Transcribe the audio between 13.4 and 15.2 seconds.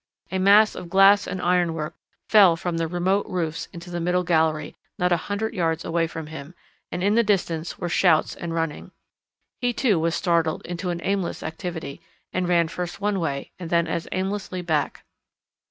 and then as aimlessly back.